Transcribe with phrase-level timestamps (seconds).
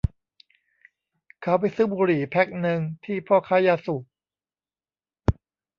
[1.41, 4.03] เขาไปซื้อบุหรี่แพ็คนึงที่พ่อค้ายาสูบ